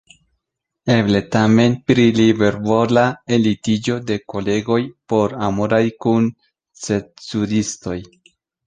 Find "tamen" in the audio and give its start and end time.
1.35-1.75